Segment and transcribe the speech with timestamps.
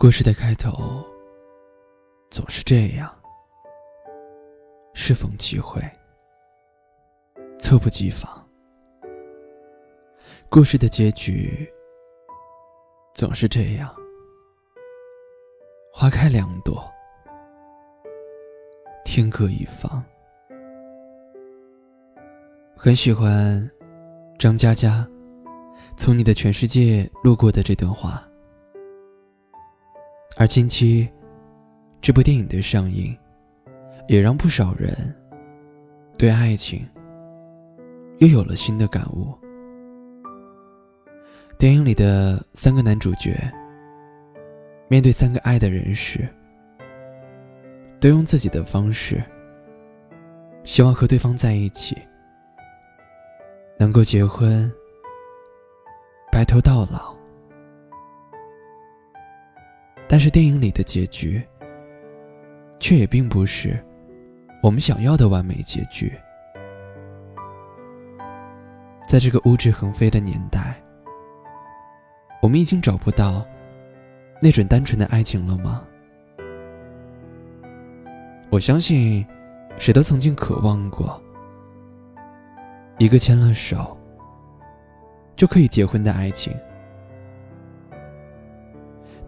[0.00, 1.04] 故事的开头
[2.30, 3.14] 总是这样，
[4.94, 5.78] 适逢其会，
[7.58, 8.48] 猝不及防。
[10.48, 11.70] 故事的结局
[13.12, 13.94] 总是这样，
[15.92, 16.82] 花开两朵，
[19.04, 20.02] 天各一方。
[22.74, 23.70] 很喜欢
[24.38, 25.06] 张嘉佳
[25.94, 28.26] 从你的全世界路过的这段话。
[30.36, 31.08] 而近期，
[32.00, 33.16] 这部电影的上映，
[34.08, 35.14] 也让不少人
[36.16, 36.86] 对爱情
[38.18, 39.34] 又有了新的感悟。
[41.58, 43.36] 电影里的三个男主角，
[44.88, 46.26] 面对三个爱的人时，
[48.00, 49.22] 都用自己的方式，
[50.64, 51.98] 希望和对方在一起，
[53.78, 54.72] 能够结婚，
[56.32, 57.19] 白头到老。
[60.12, 61.40] 但是电影里的结局，
[62.80, 63.78] 却也并不是
[64.60, 66.12] 我们想要的完美结局。
[69.06, 70.74] 在这个物质横飞的年代，
[72.42, 73.46] 我们已经找不到
[74.42, 75.84] 那种单纯的爱情了吗？
[78.50, 79.24] 我相信，
[79.78, 81.22] 谁都曾经渴望过
[82.98, 83.96] 一个牵了手
[85.36, 86.52] 就可以结婚的爱情。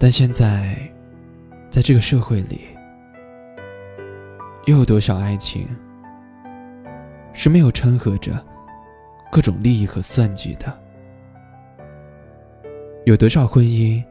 [0.02, 0.76] 但现在，
[1.70, 2.62] 在这个社会里，
[4.64, 5.64] 又有多少爱情
[7.32, 8.44] 是没有掺和着
[9.30, 10.76] 各种利益和算计的？
[13.04, 14.02] 有多少婚姻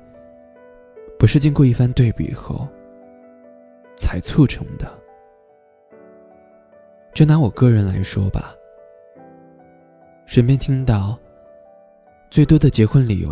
[1.20, 2.66] 不是经过一番对比后
[3.98, 4.98] 才促成的？
[7.14, 8.56] 就拿我个人来说吧，
[10.26, 11.20] 身边听到
[12.30, 13.30] 最多的结婚理由